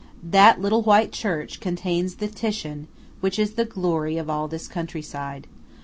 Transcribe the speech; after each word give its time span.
That 0.31 0.59
little 0.59 0.81
white 0.81 1.11
church 1.11 1.59
contains 1.59 2.15
the 2.15 2.27
Titian 2.27 2.87
which 3.19 3.37
is 3.37 3.53
the 3.53 3.65
glory 3.65 4.17
of 4.17 4.31
all 4.31 4.47
this 4.47 4.67
country 4.67 5.03
side. 5.03 5.45